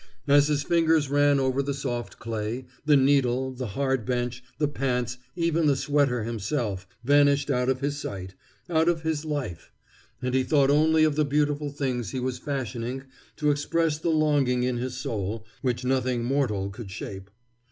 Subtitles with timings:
[0.27, 5.19] As his fingers ran over the soft clay, the needle, the hard bench, the pants,
[5.35, 8.33] even the sweater himself, vanished out of his sight,
[8.67, 9.71] out of his life,
[10.19, 13.03] and he thought only of the beautiful things he was fashioning
[13.35, 17.29] to express the longing in his soul, which nothing mortal could shape.